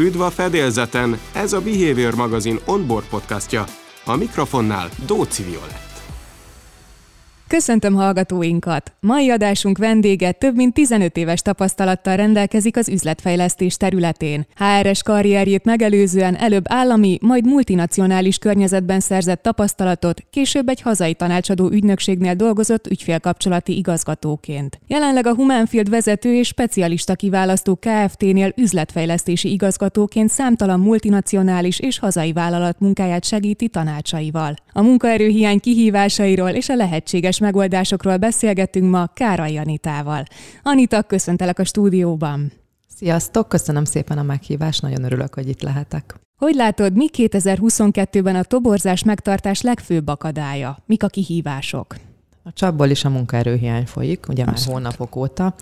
[0.00, 3.64] Üdv a fedélzeten, ez a Behavior magazin onboard podcastja.
[4.04, 5.89] A mikrofonnál Dóci Violett.
[7.50, 8.92] Köszöntöm hallgatóinkat!
[9.00, 14.46] Mai adásunk vendége több mint 15 éves tapasztalattal rendelkezik az üzletfejlesztés területén.
[14.56, 22.34] HRS karrierjét megelőzően előbb állami, majd multinacionális környezetben szerzett tapasztalatot, később egy hazai tanácsadó ügynökségnél
[22.34, 24.80] dolgozott ügyfélkapcsolati igazgatóként.
[24.86, 32.80] Jelenleg a Humanfield vezető és specialista kiválasztó Kft-nél üzletfejlesztési igazgatóként számtalan multinacionális és hazai vállalat
[32.80, 34.54] munkáját segíti tanácsaival.
[34.72, 40.24] A munkaerőhiány kihívásairól és a lehetséges megoldásokról beszélgetünk ma Kárai Anitával.
[40.62, 42.52] Anita, köszöntelek a stúdióban.
[42.96, 46.14] Sziasztok, köszönöm szépen a meghívást, nagyon örülök, hogy itt lehetek.
[46.38, 50.78] Hogy látod, mi 2022-ben a toborzás megtartás legfőbb akadálya?
[50.86, 51.96] Mik a kihívások?
[52.42, 55.54] A csapból is a munkaerőhiány folyik, ugye már hónapok óta.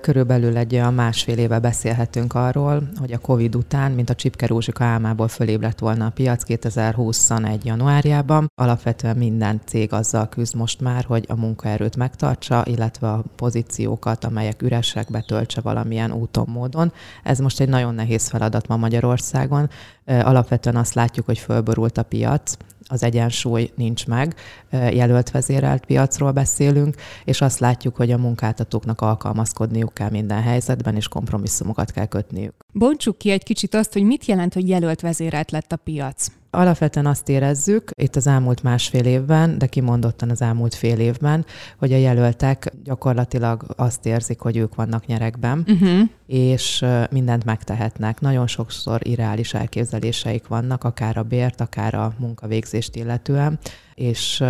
[0.00, 4.84] Körülbelül egy olyan másfél éve beszélhetünk arról, hogy a Covid után, mint a Csipke Rózsika
[4.84, 7.64] álmából fölébredt volna a piac 2021.
[7.64, 8.50] januárjában.
[8.54, 14.62] Alapvetően minden cég azzal küzd most már, hogy a munkaerőt megtartsa, illetve a pozíciókat, amelyek
[14.62, 16.92] üresek, betöltse valamilyen úton, módon.
[17.22, 19.70] Ez most egy nagyon nehéz feladat ma Magyarországon.
[20.06, 22.56] Alapvetően azt látjuk, hogy fölborult a piac,
[22.90, 24.34] az egyensúly nincs meg,
[24.70, 31.08] jelölt vezérelt piacról beszélünk, és azt látjuk, hogy a munkáltatóknak alkalmazkodniuk kell minden helyzetben, és
[31.08, 32.54] kompromisszumokat kell kötniük.
[32.72, 36.26] Bontsuk ki egy kicsit azt, hogy mit jelent, hogy jelölt vezérelt lett a piac.
[36.52, 41.44] Alapvetően azt érezzük itt az elmúlt másfél évben, de kimondottan az elmúlt fél évben,
[41.78, 46.00] hogy a jelöltek gyakorlatilag azt érzik, hogy ők vannak nyerekben, uh-huh.
[46.26, 48.20] és mindent megtehetnek.
[48.20, 53.58] Nagyon sokszor irreális elképzeléseik vannak, akár a bért, akár a munkavégzést illetően,
[53.94, 54.40] és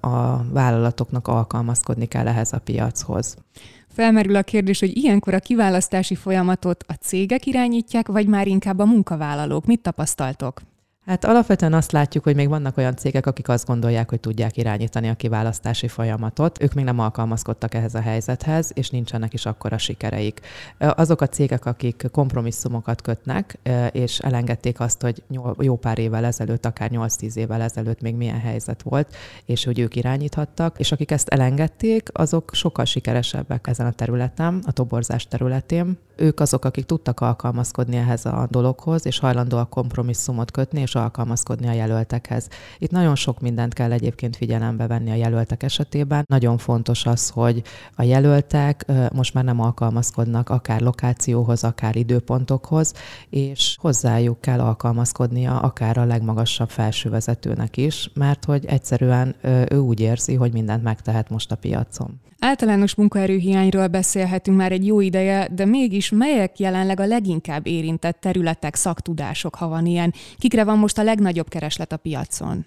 [0.00, 3.36] a vállalatoknak alkalmazkodni kell ehhez a piachoz.
[3.88, 8.84] Felmerül a kérdés, hogy ilyenkor a kiválasztási folyamatot a cégek irányítják, vagy már inkább a
[8.84, 9.66] munkavállalók.
[9.66, 10.60] Mit tapasztaltok?
[11.06, 15.08] Hát alapvetően azt látjuk, hogy még vannak olyan cégek, akik azt gondolják, hogy tudják irányítani
[15.08, 16.62] a kiválasztási folyamatot.
[16.62, 20.40] Ők még nem alkalmazkodtak ehhez a helyzethez, és nincsenek is akkora sikereik.
[20.78, 23.58] Azok a cégek, akik kompromisszumokat kötnek,
[23.92, 25.22] és elengedték azt, hogy
[25.58, 29.96] jó pár évvel ezelőtt, akár 8-10 évvel ezelőtt még milyen helyzet volt, és hogy ők
[29.96, 35.98] irányíthattak, és akik ezt elengedték, azok sokkal sikeresebbek ezen a területen, a toborzás területén.
[36.16, 41.72] Ők azok, akik tudtak alkalmazkodni ehhez a dologhoz, és hajlandóak kompromisszumot kötni, és alkalmazkodni a
[41.72, 42.48] jelöltekhez.
[42.78, 46.24] Itt nagyon sok mindent kell egyébként figyelembe venni a jelöltek esetében.
[46.26, 47.62] Nagyon fontos az, hogy
[47.96, 52.94] a jelöltek most már nem alkalmazkodnak akár lokációhoz, akár időpontokhoz,
[53.28, 59.34] és hozzájuk kell alkalmazkodnia akár a legmagasabb felsővezetőnek is, mert hogy egyszerűen
[59.68, 62.20] ő úgy érzi, hogy mindent megtehet most a piacon.
[62.40, 68.74] Általános munkaerőhiányról beszélhetünk már egy jó ideje, de mégis melyek jelenleg a leginkább érintett területek,
[68.74, 70.14] szaktudások, ha van ilyen?
[70.38, 72.64] Kikre van most a legnagyobb kereslet a piacon?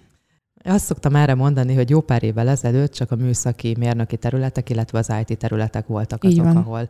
[0.65, 4.97] Azt szoktam erre mondani, hogy jó pár évvel ezelőtt csak a műszaki mérnöki területek, illetve
[4.97, 6.89] az IT területek voltak azok, ahol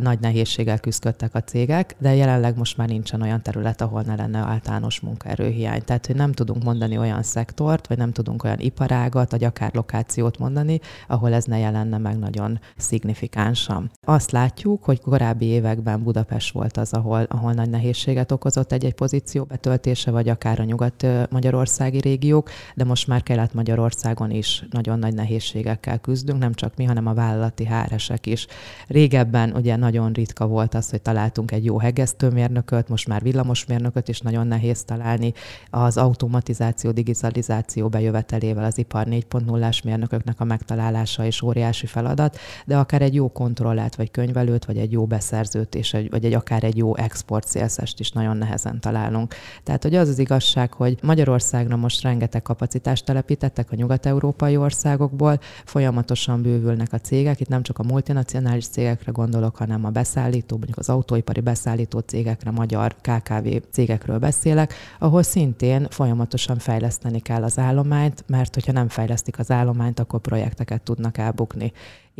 [0.00, 4.38] nagy nehézséggel küzdöttek a cégek, de jelenleg most már nincsen olyan terület, ahol ne lenne
[4.38, 5.84] általános munkaerőhiány.
[5.84, 10.38] Tehát, hogy nem tudunk mondani olyan szektort, vagy nem tudunk olyan iparágat, vagy akár lokációt
[10.38, 13.90] mondani, ahol ez ne jelenne meg nagyon szignifikánsan.
[14.06, 19.44] Azt látjuk, hogy korábbi években Budapest volt az, ahol, ahol nagy nehézséget okozott egy-egy pozíció
[19.44, 26.38] betöltése, vagy akár a nyugat-magyarországi régiók, de most már Kelet-Magyarországon is nagyon nagy nehézségekkel küzdünk,
[26.38, 28.46] nem csak mi, hanem a vállalati háresek is.
[28.86, 34.20] Régebben ugye nagyon ritka volt az, hogy találtunk egy jó hegesztőmérnököt, most már villamosmérnököt is
[34.20, 35.32] nagyon nehéz találni.
[35.70, 43.02] Az automatizáció, digitalizáció bejövetelével az ipar 4.0-ás mérnököknek a megtalálása is óriási feladat, de akár
[43.02, 46.76] egy jó kontrollát, vagy könyvelőt, vagy egy jó beszerzőt, és egy, vagy egy akár egy
[46.76, 47.48] jó export
[47.96, 49.34] is nagyon nehezen találunk.
[49.62, 55.38] Tehát, hogy az az igazság, hogy Magyarországra most rengeteg kapacitás állomást telepítettek a nyugat-európai országokból,
[55.64, 60.78] folyamatosan bővülnek a cégek, itt nem csak a multinacionális cégekre gondolok, hanem a beszállító, mondjuk
[60.78, 68.24] az autóipari beszállító cégekre, magyar KKV cégekről beszélek, ahol szintén folyamatosan fejleszteni kell az állományt,
[68.26, 71.72] mert hogyha nem fejlesztik az állományt, akkor projekteket tudnak elbukni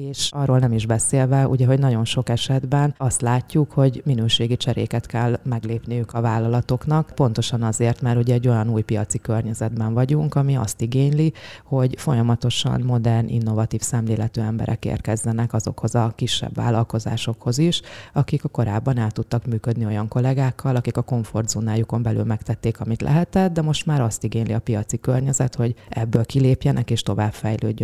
[0.08, 5.06] és arról nem is beszélve, ugye, hogy nagyon sok esetben azt látjuk, hogy minőségi cseréket
[5.06, 10.56] kell meglépniük a vállalatoknak, pontosan azért, mert ugye egy olyan új piaci környezetben vagyunk, ami
[10.56, 11.32] azt igényli,
[11.64, 17.82] hogy folyamatosan modern, innovatív szemléletű emberek érkezzenek azokhoz a kisebb vállalkozásokhoz is,
[18.12, 23.52] akik a korábban el tudtak működni olyan kollégákkal, akik a komfortzónájukon belül megtették, amit lehetett,
[23.52, 27.34] de most már azt igényli a piaci környezet, hogy ebből kilépjenek és tovább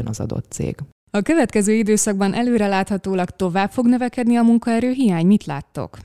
[0.04, 0.76] az adott cég.
[1.10, 5.26] A következő időszakban előreláthatólag tovább fog növekedni a munkaerő hiány.
[5.26, 5.98] Mit láttok?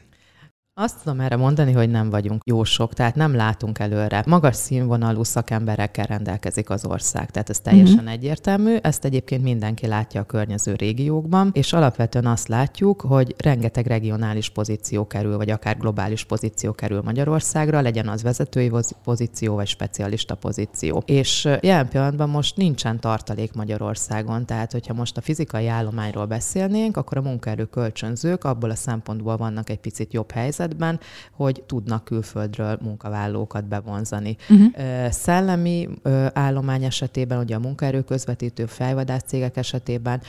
[0.74, 4.24] Azt tudom erre mondani, hogy nem vagyunk jó sok, tehát nem látunk előre.
[4.28, 8.12] Magas színvonalú szakemberekkel rendelkezik az ország, tehát ez teljesen uh-huh.
[8.12, 8.76] egyértelmű.
[8.82, 15.08] Ezt egyébként mindenki látja a környező régiókban, és alapvetően azt látjuk, hogy rengeteg regionális pozíció
[15.08, 18.72] kerül, vagy akár globális pozíció kerül Magyarországra, legyen az vezetői
[19.04, 21.04] pozíció, vagy specialista pozíció.
[21.06, 27.18] És jelen pillanatban most nincsen tartalék Magyarországon, tehát hogyha most a fizikai állományról beszélnénk, akkor
[27.18, 31.00] a munkaerő kölcsönzők abból a szempontból vannak egy picit jobb helyzet, helyzetben,
[31.32, 34.38] hogy tudnak külföldről munkavállalókat bevonzani.
[34.50, 35.10] Uh-huh.
[35.10, 35.90] Szellemi
[36.34, 40.22] állomány esetében, ugye a munkaerő közvetítő fejvadász cégek esetében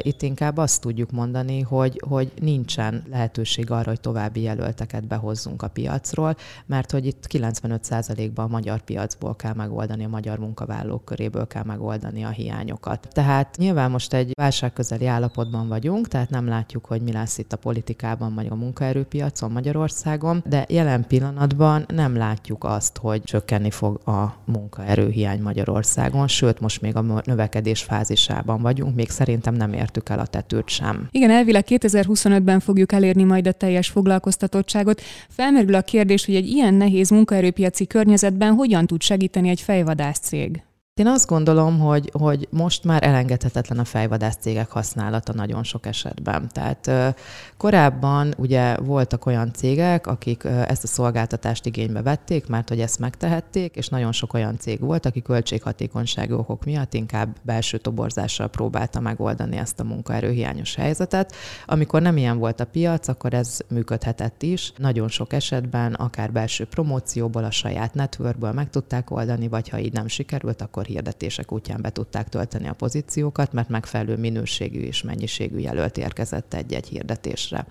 [0.00, 5.68] itt inkább azt tudjuk mondani, hogy, hogy nincsen lehetőség arra, hogy további jelölteket behozzunk a
[5.68, 11.64] piacról, mert hogy itt 95%-ban a magyar piacból kell megoldani, a magyar munkavállalók köréből kell
[11.64, 13.08] megoldani a hiányokat.
[13.12, 17.56] Tehát nyilván most egy válságközeli állapotban vagyunk, tehát nem látjuk, hogy mi lesz itt a
[17.56, 24.08] politikában, vagy a munkaerőpiacon Magyarországon, Magyarországon, de jelen pillanatban nem látjuk azt, hogy csökkenni fog
[24.08, 30.18] a munkaerőhiány Magyarországon, sőt, most még a növekedés fázisában vagyunk, még szerintem nem értük el
[30.18, 31.08] a tetőt sem.
[31.10, 35.00] Igen, elvileg 2025-ben fogjuk elérni majd a teljes foglalkoztatottságot.
[35.28, 40.62] Felmerül a kérdés, hogy egy ilyen nehéz munkaerőpiaci környezetben hogyan tud segíteni egy fejvadász cég?
[41.00, 46.48] Én azt gondolom, hogy, hogy most már elengedhetetlen a fejvadász cégek használata nagyon sok esetben.
[46.52, 47.14] Tehát
[47.56, 53.76] korábban ugye voltak olyan cégek, akik ezt a szolgáltatást igénybe vették, mert hogy ezt megtehették,
[53.76, 59.56] és nagyon sok olyan cég volt, aki költséghatékonysági okok miatt inkább belső toborzással próbálta megoldani
[59.56, 61.34] ezt a munkaerőhiányos helyzetet.
[61.66, 64.72] Amikor nem ilyen volt a piac, akkor ez működhetett is.
[64.76, 69.92] Nagyon sok esetben akár belső promócióból, a saját networkből meg tudták oldani, vagy ha így
[69.92, 75.02] nem sikerült, akkor akkor hirdetések útján be tudták tölteni a pozíciókat, mert megfelelő minőségű és
[75.02, 77.66] mennyiségű jelölt érkezett egy-egy hirdetésre.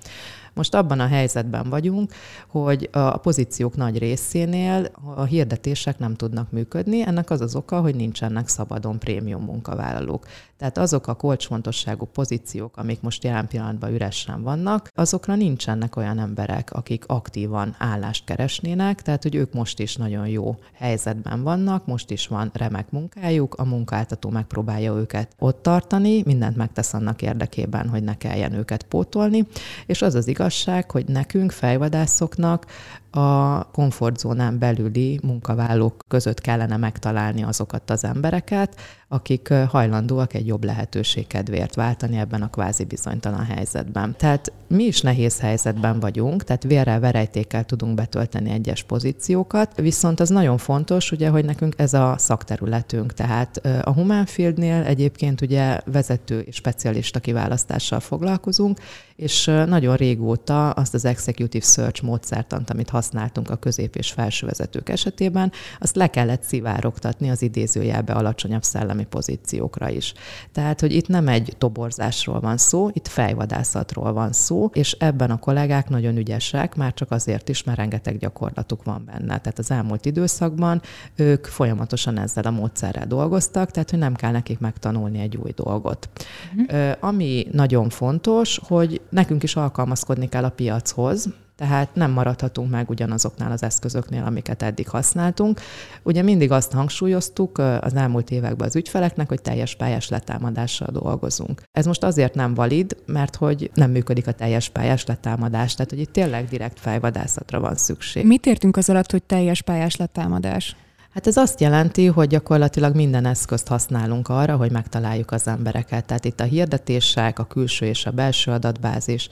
[0.54, 2.12] Most abban a helyzetben vagyunk,
[2.48, 7.02] hogy a pozíciók nagy részénél a hirdetések nem tudnak működni.
[7.02, 10.26] Ennek az az oka, hogy nincsenek szabadon prémium munkavállalók.
[10.64, 16.72] Tehát azok a kulcsfontosságú pozíciók, amik most jelen pillanatban üresen vannak, azokra nincsenek olyan emberek,
[16.72, 22.28] akik aktívan állást keresnének, tehát hogy ők most is nagyon jó helyzetben vannak, most is
[22.28, 28.18] van remek munkájuk, a munkáltató megpróbálja őket ott tartani, mindent megtesz annak érdekében, hogy ne
[28.18, 29.48] kelljen őket pótolni,
[29.86, 32.66] és az az igazság, hogy nekünk, fejvadászoknak
[33.16, 38.76] a komfortzónán belüli munkavállalók között kellene megtalálni azokat az embereket,
[39.08, 44.16] akik hajlandóak egy jobb lehetőség kedvéért váltani ebben a kvázi bizonytalan helyzetben.
[44.18, 50.30] Tehát mi is nehéz helyzetben vagyunk, tehát vérrel, verejtékkel tudunk betölteni egyes pozíciókat, viszont az
[50.30, 56.56] nagyon fontos, ugye, hogy nekünk ez a szakterületünk, tehát a Humanfieldnél egyébként ugye vezető és
[56.56, 58.80] specialista kiválasztással foglalkozunk,
[59.16, 65.52] és nagyon régóta azt az executive search módszertant, amit használtunk a közép- és felsővezetők esetében,
[65.80, 70.14] azt le kellett szivárogtatni az idézőjelbe alacsonyabb szellemi pozíciókra is.
[70.52, 75.40] Tehát, hogy itt nem egy toborzásról van szó, itt fejvadászatról van szó, és ebben a
[75.40, 79.38] kollégák nagyon ügyesek, már csak azért is, mert rengeteg gyakorlatuk van benne.
[79.38, 80.82] Tehát az elmúlt időszakban
[81.16, 86.10] ők folyamatosan ezzel a módszerrel dolgoztak, tehát hogy nem kell nekik megtanulni egy új dolgot.
[86.56, 86.92] Uh-huh.
[87.00, 93.52] Ami nagyon fontos, hogy nekünk is alkalmazkodni kell a piachoz, tehát nem maradhatunk meg ugyanazoknál
[93.52, 95.60] az eszközöknél, amiket eddig használtunk.
[96.04, 101.62] Ugye mindig azt hangsúlyoztuk az elmúlt években az ügyfeleknek, hogy teljes pályás letámadással dolgozunk.
[101.72, 106.00] Ez most azért nem valid, mert hogy nem működik a teljes pályás letámadás, tehát hogy
[106.00, 108.26] itt tényleg direkt fejvadászatra van szükség.
[108.26, 110.76] Mit értünk az alatt, hogy teljes pályás letámadás?
[111.14, 116.06] Hát ez azt jelenti, hogy gyakorlatilag minden eszközt használunk arra, hogy megtaláljuk az embereket.
[116.06, 119.30] Tehát itt a hirdetések, a külső és a belső adatbázis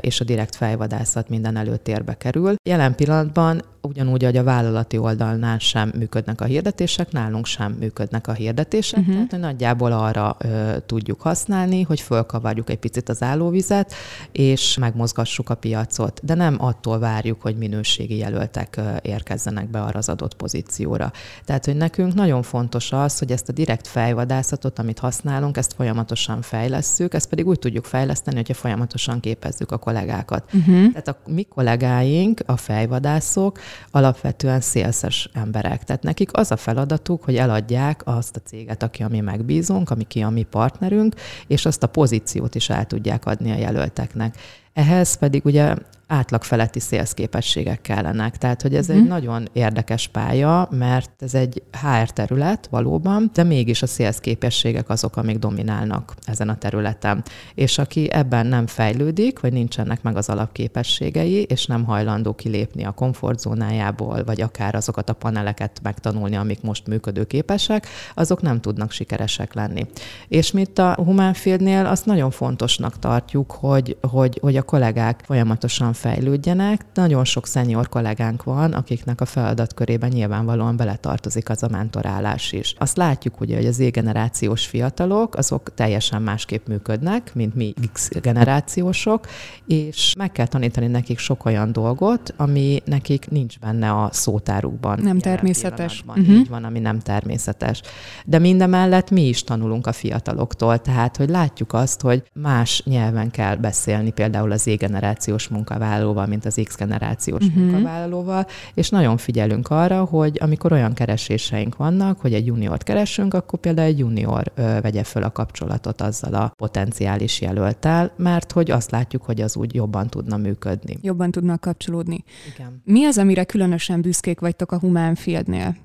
[0.00, 2.54] és a direkt fejvadászat minden előtérbe kerül.
[2.68, 8.32] Jelen pillanatban ugyanúgy, hogy a vállalati oldalnál sem működnek a hirdetések, nálunk sem működnek a
[8.32, 9.14] hirdetések, uh-huh.
[9.14, 13.94] tehát hogy nagyjából arra ö, tudjuk használni, hogy fölkavarjuk egy picit az állóvizet,
[14.32, 20.08] és megmozgassuk a piacot, de nem attól várjuk, hogy minőségi jelöltek érkezzenek be arra az
[20.08, 21.12] adott pozícióra.
[21.44, 26.42] Tehát, hogy nekünk nagyon fontos az, hogy ezt a direkt fejvadászatot, amit használunk, ezt folyamatosan
[26.42, 30.44] fejlesszük, ezt pedig úgy tudjuk fejleszteni, hogyha folyamatosan képezzük a kollégákat.
[30.52, 30.92] Uh-huh.
[30.92, 33.58] Tehát a mi kollégáink, a fejvadászok,
[33.90, 35.84] alapvetően szélszes emberek.
[35.84, 40.04] Tehát nekik az a feladatuk, hogy eladják azt a céget, aki a mi megbízunk, ami
[40.22, 41.14] a mi partnerünk,
[41.46, 44.36] és azt a pozíciót is el tudják adni a jelölteknek.
[44.76, 45.74] Ehhez pedig ugye
[46.06, 48.36] átlag feletti szélszképességek kellenek.
[48.36, 48.94] Tehát, hogy ez mm.
[48.94, 49.08] egy mhm.
[49.08, 55.38] nagyon érdekes pálya, mert ez egy HR terület valóban, de mégis a szélszképességek azok, amik
[55.38, 57.22] dominálnak ezen a területen.
[57.54, 62.90] És aki ebben nem fejlődik, vagy nincsenek meg az alapképességei, és nem hajlandó kilépni a
[62.90, 69.86] komfortzónájából, vagy akár azokat a paneleket megtanulni, amik most működőképesek, azok nem tudnak sikeresek lenni.
[70.28, 75.92] És mi itt a Humanfieldnél azt nagyon fontosnak tartjuk, hogy, hogy, hogy a kollégák folyamatosan
[75.92, 76.84] fejlődjenek.
[76.94, 82.74] Nagyon sok szenior kollégánk van, akiknek a feladatkörében nyilvánvalóan beletartozik az a mentorálás is.
[82.78, 89.26] Azt látjuk ugye, hogy az Z-generációs fiatalok, azok teljesen másképp működnek, mint mi X generációsok,
[89.66, 94.98] és meg kell tanítani nekik sok olyan dolgot, ami nekik nincs benne a szótárukban.
[95.02, 96.04] Nem természetes.
[96.06, 96.28] Uh-huh.
[96.28, 97.80] Így van, ami nem természetes.
[98.24, 103.56] De mindemellett mi is tanulunk a fiataloktól, tehát hogy látjuk azt, hogy más nyelven kell
[103.56, 107.62] beszélni, például az Z-generációs munkavállalóval, mint az X generációs uh-huh.
[107.62, 113.58] munkavállalóval, és nagyon figyelünk arra, hogy amikor olyan kereséseink vannak, hogy egy juniort keresünk, akkor
[113.58, 118.90] például egy junior ö, vegye föl a kapcsolatot azzal a potenciális jelöltel, mert hogy azt
[118.90, 120.98] látjuk, hogy az úgy jobban tudna működni.
[121.00, 122.24] Jobban tudnak kapcsolódni.
[122.54, 122.82] Igen.
[122.84, 125.76] Mi az, amire különösen büszkék vagytok a Humán Fieldnél?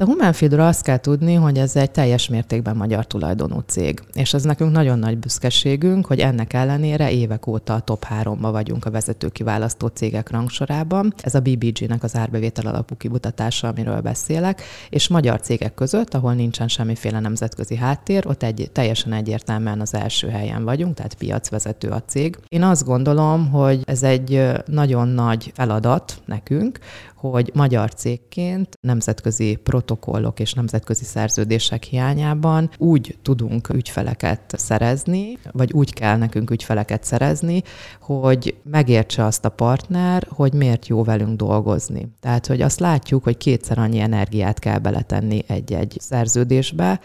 [0.00, 4.02] A Humanfeedről azt kell tudni, hogy ez egy teljes mértékben magyar tulajdonú cég.
[4.12, 8.84] És ez nekünk nagyon nagy büszkeségünk, hogy ennek ellenére évek óta a top háromba vagyunk
[8.84, 11.14] a vezető kiválasztó cégek rangsorában.
[11.22, 16.68] Ez a BBG-nek az árbevétel alapú kimutatása, amiről beszélek, és magyar cégek között, ahol nincsen
[16.68, 22.38] semmiféle nemzetközi háttér, ott egy, teljesen egyértelműen az első helyen vagyunk, tehát piacvezető a cég.
[22.48, 26.78] Én azt gondolom, hogy ez egy nagyon nagy feladat nekünk,
[27.20, 35.92] hogy magyar cégként nemzetközi protokollok és nemzetközi szerződések hiányában úgy tudunk ügyfeleket szerezni, vagy úgy
[35.92, 37.62] kell nekünk ügyfeleket szerezni,
[38.00, 42.08] hogy megértse azt a partner, hogy miért jó velünk dolgozni.
[42.20, 47.00] Tehát, hogy azt látjuk, hogy kétszer annyi energiát kell beletenni egy-egy szerződésbe,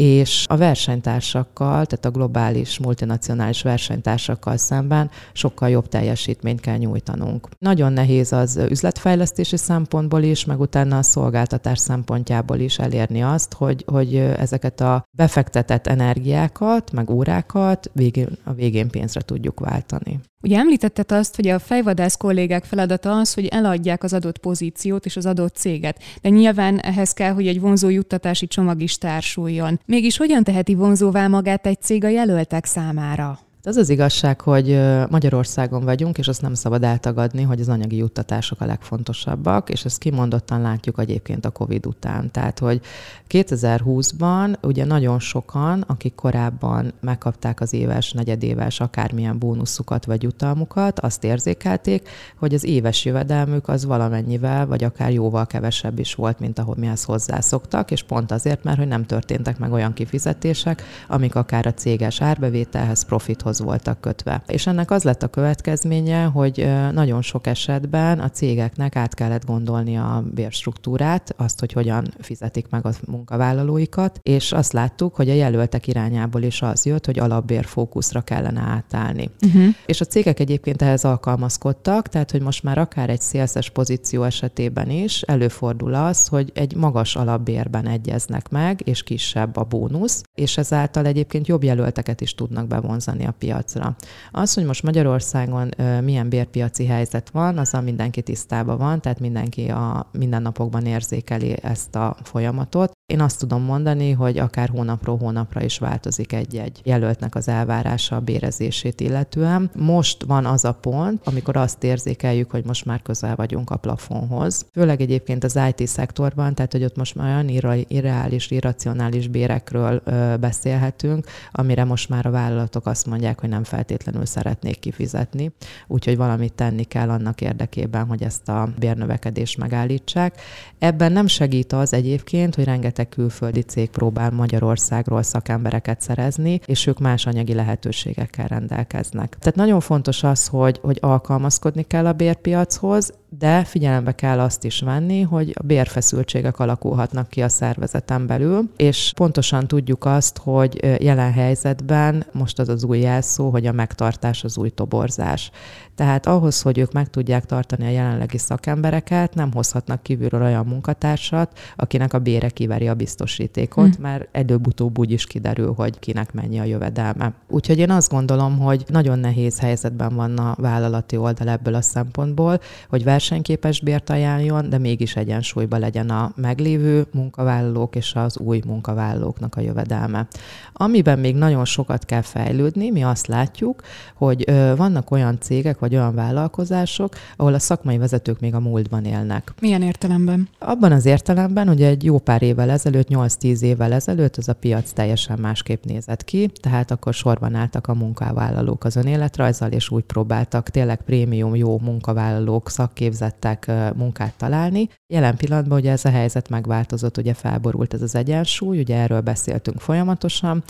[0.00, 7.48] és a versenytársakkal, tehát a globális, multinacionális versenytársakkal szemben sokkal jobb teljesítményt kell nyújtanunk.
[7.58, 13.84] Nagyon nehéz az üzletfejlesztési szempontból is, meg utána a szolgáltatás szempontjából is elérni azt, hogy,
[13.86, 20.20] hogy ezeket a befektetett energiákat, meg órákat végén, a végén pénzre tudjuk váltani.
[20.42, 25.16] Ugye említetted azt, hogy a fejvadász kollégák feladata az, hogy eladják az adott pozíciót és
[25.16, 29.80] az adott céget, de nyilván ehhez kell, hogy egy vonzó juttatási csomag is társuljon.
[29.86, 33.38] Mégis hogyan teheti vonzóvá magát egy cég a jelöltek számára?
[33.64, 38.60] Az az igazság, hogy Magyarországon vagyunk, és azt nem szabad eltagadni, hogy az anyagi juttatások
[38.60, 42.30] a legfontosabbak, és ezt kimondottan látjuk egyébként a COVID után.
[42.30, 42.80] Tehát, hogy
[43.28, 51.24] 2020-ban ugye nagyon sokan, akik korábban megkapták az éves, negyedéves, akármilyen bónuszukat vagy jutalmukat, azt
[51.24, 56.76] érzékelték, hogy az éves jövedelmük az valamennyivel, vagy akár jóval kevesebb is volt, mint ahogy
[56.76, 61.74] mihez hozzászoktak, és pont azért, mert hogy nem történtek meg olyan kifizetések, amik akár a
[61.74, 64.42] céges árbevételhez, profithoz célhoz voltak kötve.
[64.46, 69.96] És ennek az lett a következménye, hogy nagyon sok esetben a cégeknek át kellett gondolni
[69.96, 75.86] a bérstruktúrát, azt, hogy hogyan fizetik meg a munkavállalóikat, és azt láttuk, hogy a jelöltek
[75.86, 79.30] irányából is az jött, hogy alapbér fókuszra kellene átállni.
[79.46, 79.74] Uh-huh.
[79.86, 84.90] És a cégek egyébként ehhez alkalmazkodtak, tehát hogy most már akár egy szélszes pozíció esetében
[84.90, 91.06] is előfordul az, hogy egy magas alapbérben egyeznek meg, és kisebb a bónusz, és ezáltal
[91.06, 93.96] egyébként jobb jelölteket is tudnak bevonzani a piacra.
[94.30, 95.68] Az, hogy most Magyarországon
[96.02, 102.16] milyen bérpiaci helyzet van, azzal mindenki tisztában van, tehát mindenki a mindennapokban érzékeli ezt a
[102.22, 102.92] folyamatot.
[103.10, 108.20] Én azt tudom mondani, hogy akár hónapról hónapra is változik egy-egy jelöltnek az elvárása a
[108.20, 109.70] bérezését illetően.
[109.76, 114.66] Most van az a pont, amikor azt érzékeljük, hogy most már közel vagyunk a plafonhoz.
[114.72, 120.34] Főleg egyébként az IT szektorban, tehát hogy ott most már olyan irreális, irracionális bérekről ö,
[120.40, 125.52] beszélhetünk, amire most már a vállalatok azt mondják, hogy nem feltétlenül szeretnék kifizetni.
[125.86, 130.40] Úgyhogy valamit tenni kell annak érdekében, hogy ezt a bérnövekedést megállítsák.
[130.78, 136.86] Ebben nem segít az egyébként, hogy rengeteg rengeteg külföldi cég próbál Magyarországról szakembereket szerezni, és
[136.86, 139.36] ők más anyagi lehetőségekkel rendelkeznek.
[139.38, 144.80] Tehát nagyon fontos az, hogy, hogy alkalmazkodni kell a bérpiachoz, de figyelembe kell azt is
[144.80, 151.32] venni, hogy a bérfeszültségek alakulhatnak ki a szervezeten belül, és pontosan tudjuk azt, hogy jelen
[151.32, 155.50] helyzetben most az az új jelszó, hogy a megtartás az új toborzás.
[155.94, 161.58] Tehát ahhoz, hogy ők meg tudják tartani a jelenlegi szakembereket, nem hozhatnak kívülről olyan munkatársat,
[161.76, 164.02] akinek a bére kiveri a biztosítékot, hm.
[164.02, 167.32] mert előbb-utóbb úgy is kiderül, hogy kinek mennyi a jövedelme.
[167.48, 172.60] Úgyhogy én azt gondolom, hogy nagyon nehéz helyzetben van a vállalati oldal ebből a szempontból,
[172.88, 179.56] hogy versenyképes bért ajánljon, de mégis egyensúlyba legyen a meglévő munkavállalók és az új munkavállalóknak
[179.56, 180.26] a jövedelme.
[180.72, 183.82] Amiben még nagyon sokat kell fejlődni, mi azt látjuk,
[184.14, 184.44] hogy
[184.76, 189.52] vannak olyan cégek vagy olyan vállalkozások, ahol a szakmai vezetők még a múltban élnek.
[189.60, 190.48] Milyen értelemben?
[190.58, 194.92] Abban az értelemben, hogy egy jó pár évvel ezelőtt, 8-10 évvel ezelőtt az a piac
[194.92, 200.68] teljesen másképp nézett ki, tehát akkor sorban álltak a munkavállalók az önéletrajzzal, és úgy próbáltak
[200.68, 202.70] tényleg prémium jó munkavállalók,
[203.12, 204.88] szakképzettek munkát találni.
[205.06, 209.80] Jelen pillanatban ugye ez a helyzet megváltozott, ugye felborult ez az egyensúly, ugye erről beszéltünk
[209.80, 210.62] folyamatosan,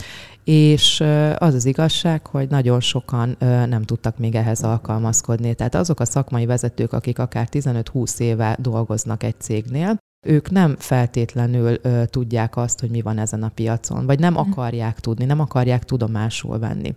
[0.44, 1.00] és
[1.38, 3.36] az az igazság, hogy nagyon sokan
[3.68, 5.54] nem tudtak még ehhez alkalmazkodni.
[5.54, 11.78] Tehát azok a szakmai vezetők, akik akár 15-20 éve dolgoznak egy cégnél, ők nem feltétlenül
[11.82, 14.50] ö, tudják azt, hogy mi van ezen a piacon, vagy nem mhm.
[14.50, 16.94] akarják tudni, nem akarják tudomásul venni.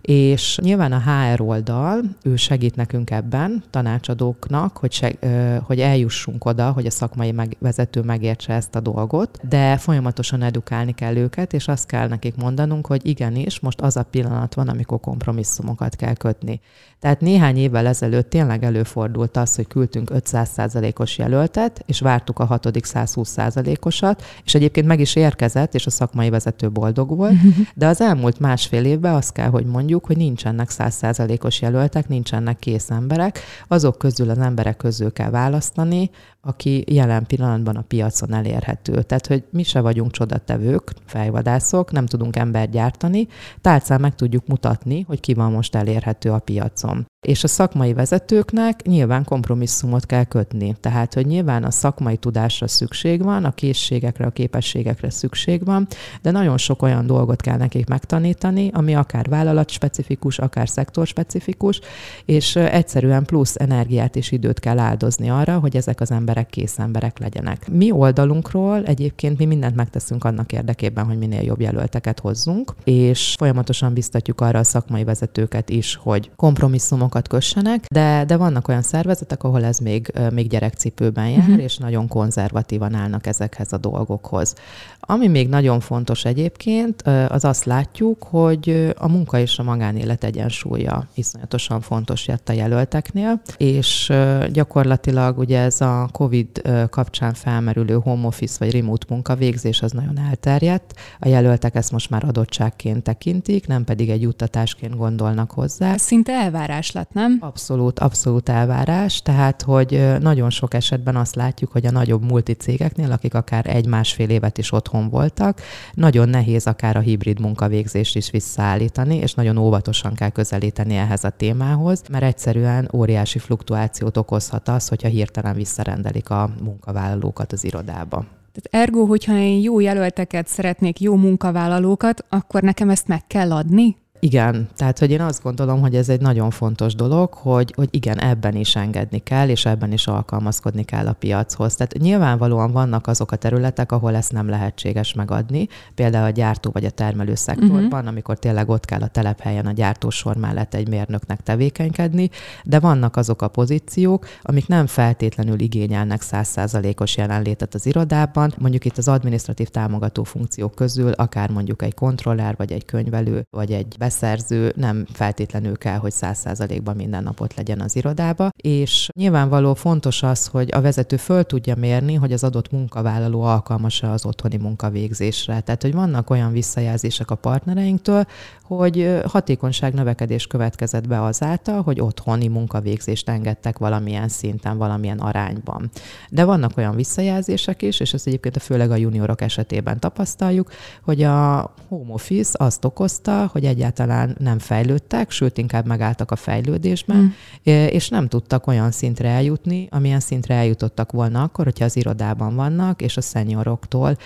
[0.00, 6.44] És nyilván a HR oldal, ő segít nekünk ebben, tanácsadóknak, hogy, seg, ö, hogy eljussunk
[6.44, 11.52] oda, hogy a szakmai meg, vezető megértse ezt a dolgot, de folyamatosan edukálni kell őket,
[11.52, 16.14] és azt kell nekik mondanunk, hogy igenis, most az a pillanat van, amikor kompromisszumokat kell
[16.14, 16.60] kötni.
[17.00, 22.86] Tehát néhány évvel ezelőtt tényleg előfordult az, hogy küldtünk 500%-os jelöltet, és vártuk a hatodik
[22.92, 27.34] 120%-osat, és egyébként meg is érkezett, és a szakmai vezető boldog volt,
[27.74, 32.90] de az elmúlt másfél évben azt kell, hogy mondjuk, hogy nincsenek 100%-os jelöltek, nincsenek kész
[32.90, 36.10] emberek, azok közül az emberek közül kell választani,
[36.46, 39.02] aki jelen pillanatban a piacon elérhető.
[39.02, 43.28] Tehát, hogy mi se vagyunk csodatevők, fejvadászok, nem tudunk embert gyártani,
[43.60, 47.06] tálcán meg tudjuk mutatni, hogy ki van most elérhető a piacon.
[47.26, 50.76] És a szakmai vezetőknek nyilván kompromisszumot kell kötni.
[50.80, 52.16] Tehát, hogy nyilván a szakmai
[52.58, 55.86] tudásra szükség van, a készségekre, a képességekre szükség van,
[56.22, 61.80] de nagyon sok olyan dolgot kell nekik megtanítani, ami akár vállalatspecifikus, akár szektorspecifikus,
[62.24, 67.18] és egyszerűen plusz energiát és időt kell áldozni arra, hogy ezek az emberek kész emberek
[67.18, 67.70] legyenek.
[67.70, 73.92] Mi oldalunkról egyébként mi mindent megteszünk annak érdekében, hogy minél jobb jelölteket hozzunk, és folyamatosan
[73.92, 79.42] biztatjuk arra a szakmai vezetőket is, hogy kompromisszumok programokat kössenek, de, de vannak olyan szervezetek,
[79.42, 81.62] ahol ez még, még gyerekcipőben jár, uh-huh.
[81.62, 82.08] és nagyon
[82.46, 84.54] konzervatívan állnak ezekhez a dolgokhoz.
[85.00, 91.06] Ami még nagyon fontos egyébként, az azt látjuk, hogy a munka és a magánélet egyensúlya
[91.14, 94.12] iszonyatosan fontos jött a jelölteknél, és
[94.52, 100.94] gyakorlatilag ugye ez a COVID kapcsán felmerülő home office vagy remote munkavégzés az nagyon elterjedt.
[101.20, 105.92] A jelöltek ezt most már adottságként tekintik, nem pedig egy juttatásként gondolnak hozzá.
[105.92, 107.36] Ez szinte elvárás lett, nem?
[107.40, 113.34] Abszolút, abszolút elvárás, tehát hogy nagyon sok esetben azt látjuk, hogy a nagyobb multicégeknél, akik
[113.34, 115.60] akár egy-másfél évet is otthon voltak.
[115.94, 121.30] Nagyon nehéz akár a hibrid munkavégzést is visszaállítani, és nagyon óvatosan kell közelíteni ehhez a
[121.30, 128.24] témához, mert egyszerűen óriási fluktuációt okozhat az, hogyha hirtelen visszarendelik a munkavállalókat az irodába.
[128.56, 133.96] Tehát ergo, hogyha én jó jelölteket szeretnék, jó munkavállalókat, akkor nekem ezt meg kell adni?
[134.26, 138.20] Igen, tehát hogy én azt gondolom, hogy ez egy nagyon fontos dolog, hogy, hogy igen,
[138.20, 141.74] ebben is engedni kell, és ebben is alkalmazkodni kell a piachoz.
[141.74, 146.84] Tehát nyilvánvalóan vannak azok a területek, ahol ezt nem lehetséges megadni, például a gyártó vagy
[146.84, 148.06] a termelő szektorban, uh-huh.
[148.06, 152.30] amikor tényleg ott kell a telephelyen a gyártósor mellett egy mérnöknek tevékenykedni,
[152.64, 158.98] de vannak azok a pozíciók, amik nem feltétlenül igényelnek százszázalékos jelenlétet az irodában, mondjuk itt
[158.98, 164.72] az administratív támogató funkciók közül, akár mondjuk egy kontroller, vagy egy könyvelő, vagy egy beszerző
[164.76, 170.46] nem feltétlenül kell, hogy száz százalékban minden napot legyen az irodába, és nyilvánvaló fontos az,
[170.46, 175.60] hogy a vezető föl tudja mérni, hogy az adott munkavállaló alkalmas-e az otthoni munkavégzésre.
[175.60, 178.24] Tehát, hogy vannak olyan visszajelzések a partnereinktől,
[178.62, 185.90] hogy hatékonyság növekedés következett be azáltal, hogy otthoni munkavégzést engedtek valamilyen szinten, valamilyen arányban.
[186.30, 190.70] De vannak olyan visszajelzések is, és ezt egyébként a főleg a juniorok esetében tapasztaljuk,
[191.02, 196.36] hogy a home office azt okozta, hogy egyáltalán egyáltalán nem fejlődtek, sőt, inkább megálltak a
[196.36, 197.70] fejlődésben, mm.
[197.70, 203.02] és nem tudtak olyan szintre eljutni, amilyen szintre eljutottak volna akkor, hogyha az irodában vannak,
[203.02, 204.16] és a szenyoroktól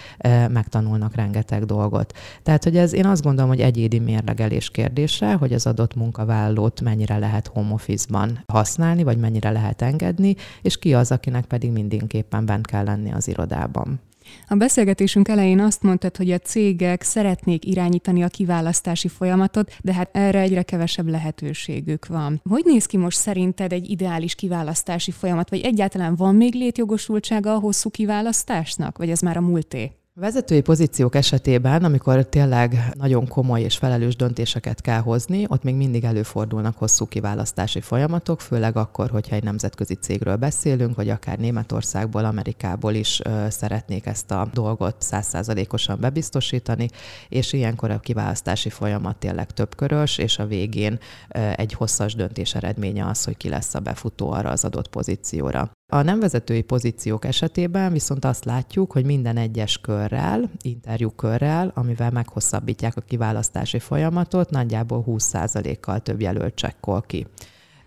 [0.49, 2.13] megtanulnak rengeteg dolgot.
[2.43, 7.19] Tehát, hogy ez én azt gondolom, hogy egyédi mérlegelés kérdése, hogy az adott munkavállalót mennyire
[7.19, 12.67] lehet home office-ban használni, vagy mennyire lehet engedni, és ki az, akinek pedig mindenképpen bent
[12.67, 14.01] kell lenni az irodában.
[14.49, 20.11] A beszélgetésünk elején azt mondtad, hogy a cégek szeretnék irányítani a kiválasztási folyamatot, de hát
[20.13, 22.41] erre egyre kevesebb lehetőségük van.
[22.49, 27.59] Hogy néz ki most szerinted egy ideális kiválasztási folyamat, vagy egyáltalán van még létjogosultsága a
[27.59, 30.00] hosszú kiválasztásnak, vagy ez már a múlté?
[30.15, 36.05] Vezetői pozíciók esetében, amikor tényleg nagyon komoly és felelős döntéseket kell hozni, ott még mindig
[36.05, 42.95] előfordulnak hosszú kiválasztási folyamatok, főleg akkor, hogyha egy nemzetközi cégről beszélünk, vagy akár Németországból, Amerikából
[42.95, 46.89] is ö, szeretnék ezt a dolgot százszázalékosan bebiztosítani,
[47.29, 53.07] és ilyenkor a kiválasztási folyamat tényleg többkörös, és a végén ö, egy hosszas döntés eredménye
[53.07, 55.71] az, hogy ki lesz a befutó arra az adott pozícióra.
[55.93, 62.97] A nem vezetői pozíciók esetében viszont azt látjuk, hogy minden egyes körrel, interjúkörrel, amivel meghosszabbítják
[62.97, 67.27] a kiválasztási folyamatot, nagyjából 20%-kal több jelölt csekkol ki.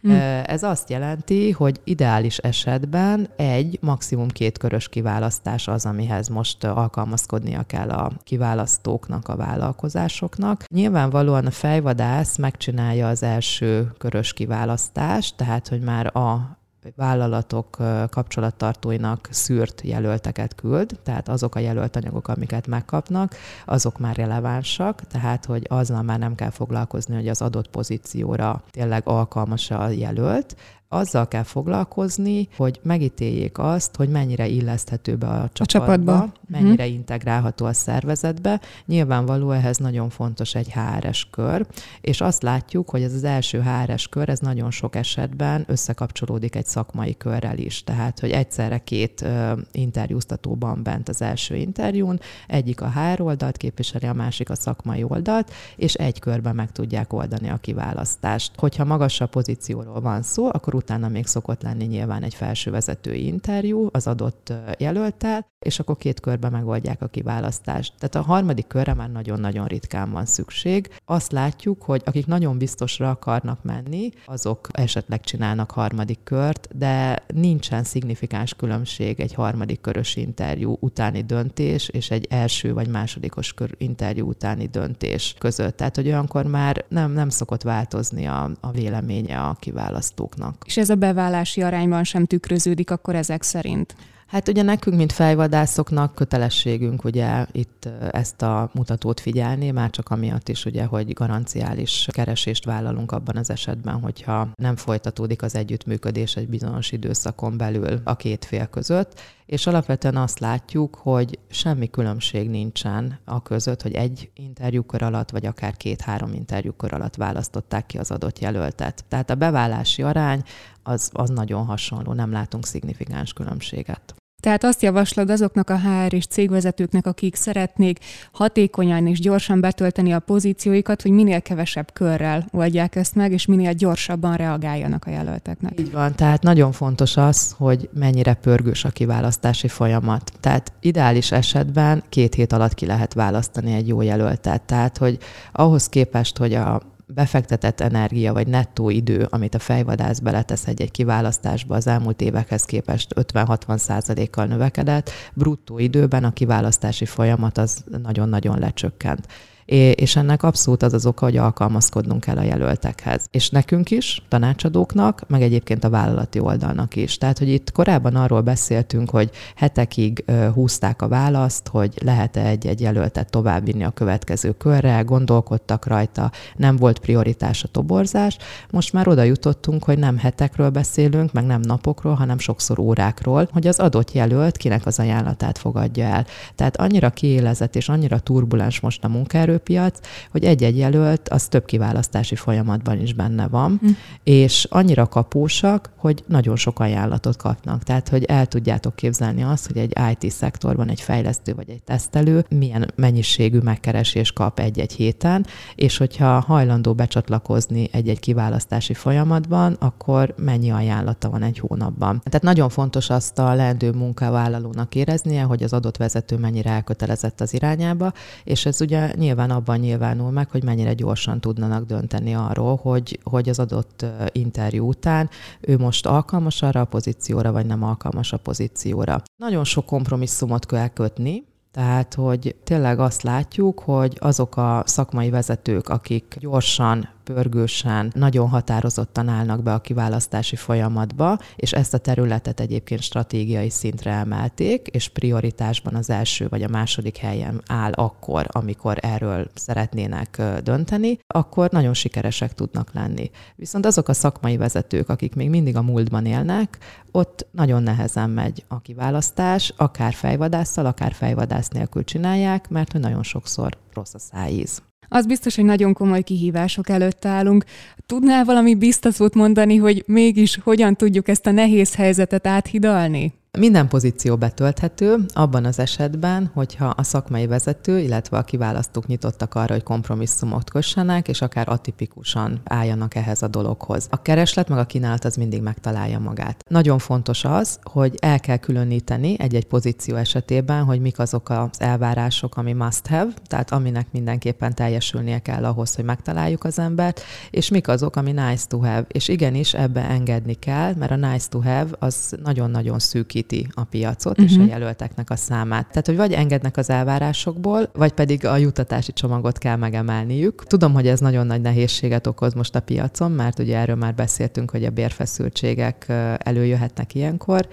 [0.08, 0.12] Mm.
[0.44, 7.64] Ez azt jelenti, hogy ideális esetben egy, maximum két körös kiválasztás az, amihez most alkalmazkodnia
[7.64, 10.64] kell a kiválasztóknak, a vállalkozásoknak.
[10.68, 16.62] Nyilvánvalóan a fejvadász megcsinálja az első körös kiválasztást, tehát hogy már a
[16.96, 17.78] vállalatok
[18.10, 25.46] kapcsolattartóinak szűrt jelölteket küld, tehát azok a jelölt anyagok, amiket megkapnak, azok már relevánsak, tehát
[25.46, 30.56] hogy azzal már nem kell foglalkozni, hogy az adott pozícióra tényleg alkalmas a jelölt,
[30.94, 36.32] azzal kell foglalkozni, hogy megítéljék azt, hogy mennyire illeszthető be a csapatba, a csapatba.
[36.48, 36.94] mennyire hmm.
[36.94, 38.62] integrálható a szervezetbe.
[38.86, 41.66] Nyilvánvaló ehhez nagyon fontos egy HRS kör,
[42.02, 46.66] és azt látjuk, hogy ez az első HRS kör, ez nagyon sok esetben összekapcsolódik egy
[46.66, 47.84] szakmai körrel is.
[47.84, 54.08] Tehát, hogy egyszerre két uh, interjúztatóban bent az első interjún, egyik a HR oldalt képviseli,
[54.08, 58.52] a másik a szakmai oldalt, és egy körben meg tudják oldani a kiválasztást.
[58.58, 64.08] Hogyha magasabb pozícióról van szó, akkor utána még szokott lenni nyilván egy felsővezetői interjú az
[64.08, 67.94] adott jelöltel, és akkor két körben megoldják a kiválasztást.
[68.00, 70.90] Tehát a harmadik körre már nagyon-nagyon ritkán van szükség.
[71.06, 77.84] Azt látjuk, hogy akik nagyon biztosra akarnak menni, azok esetleg csinálnak harmadik kört, de nincsen
[77.84, 84.28] szignifikáns különbség egy harmadik körös interjú utáni döntés és egy első vagy másodikos kör interjú
[84.28, 85.78] utáni döntés között.
[85.78, 90.63] Tehát, hogy olyankor már nem, nem szokott változni a, a véleménye a kiválasztóknak.
[90.66, 93.96] És ez a beválási arányban sem tükröződik akkor ezek szerint?
[94.34, 100.50] Hát ugye nekünk, mint fejvadászoknak kötelességünk ugye itt ezt a mutatót figyelni, már csak amiatt
[100.50, 106.48] is ugye, hogy garanciális keresést vállalunk abban az esetben, hogyha nem folytatódik az együttműködés egy
[106.48, 113.20] bizonyos időszakon belül a két fél között, és alapvetően azt látjuk, hogy semmi különbség nincsen
[113.26, 118.40] a között, hogy egy interjúkör alatt, vagy akár két-három interjúkör alatt választották ki az adott
[118.40, 119.06] jelöltet.
[119.08, 120.44] Tehát a beválási arány
[120.84, 124.23] az, az nagyon hasonló, nem látunk szignifikáns különbséget.
[124.44, 128.00] Tehát azt javaslod azoknak a HR és cégvezetőknek, akik szeretnék
[128.32, 133.74] hatékonyan és gyorsan betölteni a pozícióikat, hogy minél kevesebb körrel oldják ezt meg, és minél
[133.74, 135.80] gyorsabban reagáljanak a jelölteknek.
[135.80, 140.32] Így van, tehát nagyon fontos az, hogy mennyire pörgős a kiválasztási folyamat.
[140.40, 144.62] Tehát ideális esetben két hét alatt ki lehet választani egy jó jelöltet.
[144.62, 145.18] Tehát, hogy
[145.52, 151.76] ahhoz képest, hogy a befektetett energia vagy nettó idő, amit a fejvadász beletesz egy-egy kiválasztásba
[151.76, 159.28] az elmúlt évekhez képest 50-60 százalékkal növekedett, bruttó időben a kiválasztási folyamat az nagyon-nagyon lecsökkent
[159.66, 163.26] és ennek abszolút az az oka, hogy alkalmazkodnunk kell a jelöltekhez.
[163.32, 167.18] És nekünk is, tanácsadóknak, meg egyébként a vállalati oldalnak is.
[167.18, 173.30] Tehát, hogy itt korábban arról beszéltünk, hogy hetekig húzták a választ, hogy lehet-e egy-egy jelöltet
[173.30, 178.38] továbbvinni a következő körre, gondolkodtak rajta, nem volt prioritás a toborzás.
[178.72, 183.68] Most már oda jutottunk, hogy nem hetekről beszélünk, meg nem napokról, hanem sokszor órákról, hogy
[183.68, 186.26] az adott jelölt kinek az ajánlatát fogadja el.
[186.56, 190.00] Tehát annyira kiélezett és annyira turbulens most a munkaerő, munkaerőpiac,
[190.32, 193.90] hogy egy-egy jelölt az több kiválasztási folyamatban is benne van, hm.
[194.24, 197.84] és annyira kapósak, hogy nagyon sok ajánlatot kapnak.
[197.84, 202.46] Tehát, hogy el tudjátok képzelni azt, hogy egy IT szektorban egy fejlesztő vagy egy tesztelő
[202.50, 210.72] milyen mennyiségű megkeresés kap egy-egy héten, és hogyha hajlandó becsatlakozni egy-egy kiválasztási folyamatban, akkor mennyi
[210.72, 212.22] ajánlata van egy hónapban.
[212.24, 217.54] Tehát nagyon fontos azt a leendő munkavállalónak éreznie, hogy az adott vezető mennyire elkötelezett az
[217.54, 218.14] irányába,
[218.44, 223.20] és ez ugye nyilván nyilván abban nyilvánul meg, hogy mennyire gyorsan tudnának dönteni arról, hogy,
[223.24, 225.30] hogy az adott interjú után
[225.62, 229.22] ő most alkalmas arra a pozícióra, vagy nem alkalmas a pozícióra.
[229.36, 235.90] Nagyon sok kompromisszumot kell kötni, tehát, hogy tényleg azt látjuk, hogy azok a szakmai vezetők,
[235.90, 243.02] akik gyorsan pörgősen, nagyon határozottan állnak be a kiválasztási folyamatba, és ezt a területet egyébként
[243.02, 249.48] stratégiai szintre emelték, és prioritásban az első vagy a második helyen áll akkor, amikor erről
[249.54, 253.32] szeretnének dönteni, akkor nagyon sikeresek tudnak lenni.
[253.56, 256.78] Viszont azok a szakmai vezetők, akik még mindig a múltban élnek,
[257.12, 263.24] ott nagyon nehezen megy a kiválasztás, akár fejvadásszal, akár fejvadász nélkül csinálják, mert hogy nagyon
[263.24, 264.82] sokszor rossz a szájíz.
[265.14, 267.64] Az biztos, hogy nagyon komoly kihívások előtt állunk.
[268.06, 273.34] Tudnál valami biztosót mondani, hogy mégis hogyan tudjuk ezt a nehéz helyzetet áthidalni?
[273.60, 279.74] Minden pozíció betölthető, abban az esetben, hogyha a szakmai vezető, illetve a kiválasztók nyitottak arra,
[279.74, 284.08] hogy kompromisszumot kössenek, és akár atipikusan álljanak ehhez a dologhoz.
[284.10, 286.64] A kereslet meg a kínálat az mindig megtalálja magát.
[286.70, 292.58] Nagyon fontos az, hogy el kell különíteni egy-egy pozíció esetében, hogy mik azok az elvárások,
[292.58, 297.88] ami must have, tehát aminek mindenképpen teljesülnie kell ahhoz, hogy megtaláljuk az embert, és mik
[297.88, 299.06] azok, ami nice to have.
[299.08, 303.84] És igenis ebbe engedni kell, mert a nice to have az nagyon-nagyon szűkít bővíti a
[303.84, 304.52] piacot uh-huh.
[304.52, 304.70] és a mhm.
[304.70, 305.88] jelölteknek a számát.
[305.88, 310.64] Tehát, hogy vagy engednek az elvárásokból, vagy pedig a jutatási csomagot kell megemelniük.
[310.64, 314.72] Tudom, hogy ez nagyon nagy nehézséget okoz most a piacon, mert ugye erről már beszéltünk,
[314.72, 316.06] hogy a bérfeszültségek
[316.38, 317.68] előjöhetnek ilyenkor,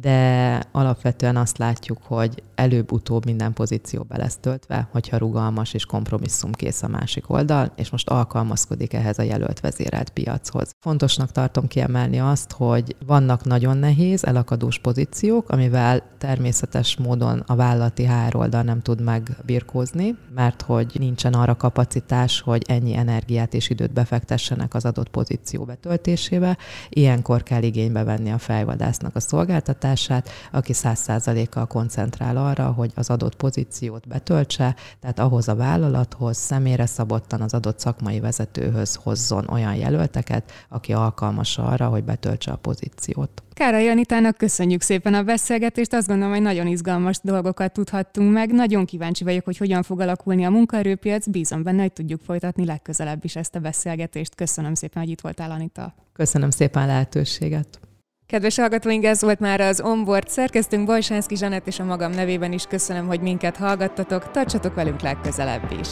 [0.00, 6.82] de alapvetően azt látjuk, hogy előbb-utóbb minden pozíció be lesz töltve, hogyha rugalmas és kompromisszumkész
[6.82, 10.70] a másik oldal, és most alkalmazkodik ehhez a jelölt vezérelt piachoz.
[10.80, 18.06] Fontosnak tartom kiemelni azt, hogy vannak nagyon nehéz, elakadós pozíciók, amivel természetes módon a vállalati
[18.06, 23.92] HR oldal nem tud megbirkózni, mert hogy nincsen arra kapacitás, hogy ennyi energiát és időt
[23.92, 26.56] befektessenek az adott pozíció betöltésébe.
[26.88, 32.92] Ilyenkor kell igénybe venni a fejvadásznak a szolgáltatást, támogatását, aki száz százalékkal koncentrál arra, hogy
[32.94, 39.48] az adott pozíciót betöltse, tehát ahhoz a vállalathoz személyre szabottan az adott szakmai vezetőhöz hozzon
[39.48, 43.42] olyan jelölteket, aki alkalmas arra, hogy betöltse a pozíciót.
[43.52, 48.52] Kára Janitának köszönjük szépen a beszélgetést, azt gondolom, hogy nagyon izgalmas dolgokat tudhattunk meg.
[48.52, 53.24] Nagyon kíváncsi vagyok, hogy hogyan fog alakulni a munkaerőpiac, bízom benne, hogy tudjuk folytatni legközelebb
[53.24, 54.34] is ezt a beszélgetést.
[54.34, 55.94] Köszönöm szépen, hogy itt voltál, Anita.
[56.12, 57.78] Köszönöm szépen a lehetőséget.
[58.26, 62.64] Kedves hallgatóink, ez volt már az Onboard szerkesztünk Bajsánszki Zsanett és a magam nevében is
[62.64, 65.88] köszönöm, hogy minket hallgattatok, tartsatok velünk legközelebb is.